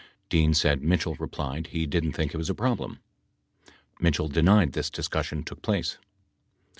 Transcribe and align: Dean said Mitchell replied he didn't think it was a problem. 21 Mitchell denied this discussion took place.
Dean 0.29 0.55
said 0.55 0.81
Mitchell 0.81 1.13
replied 1.19 1.67
he 1.67 1.85
didn't 1.85 2.13
think 2.13 2.33
it 2.33 2.37
was 2.37 2.49
a 2.49 2.55
problem. 2.55 2.93
21 3.97 3.99
Mitchell 3.99 4.27
denied 4.29 4.73
this 4.73 4.89
discussion 4.89 5.43
took 5.43 5.61
place. 5.61 5.99